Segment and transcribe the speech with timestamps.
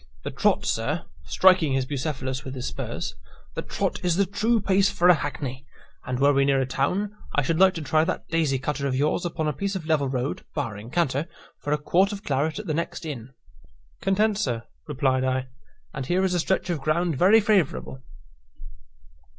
[0.23, 3.13] The trot, sir" (striking his Bucephalus with his spurs),
[3.53, 5.63] "the trot is the true pace for a hackney;
[6.05, 8.95] and, were we near a town, I should like to try that daisy cutter of
[8.95, 11.27] yours upon a piece of level road (barring canter)
[11.59, 13.33] for a quart of claret at the next inn."
[14.01, 15.49] "Content, sir," replied I;
[15.93, 18.01] "and here is a stretch of ground very favourable."